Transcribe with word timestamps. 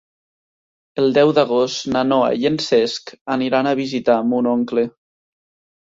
El 1.01 1.13
deu 1.17 1.33
d'agost 1.39 1.85
na 1.95 2.03
Noa 2.09 2.33
i 2.45 2.51
en 2.53 2.59
Cesc 2.71 3.15
aniran 3.39 3.73
a 3.75 3.79
visitar 3.85 4.21
mon 4.35 4.55
oncle. 4.59 4.91